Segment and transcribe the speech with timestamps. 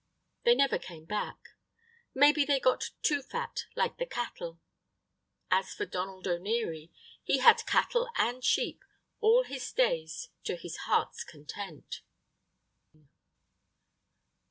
[0.45, 1.49] They never came back.
[2.15, 4.59] Maybe they got too fat, like the cattle.
[5.51, 6.89] As for Donald O'Neary,
[7.23, 8.83] he had cattle and sheep
[9.19, 12.01] all his days to his heart's content.